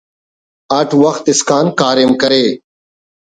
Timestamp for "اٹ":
0.79-0.89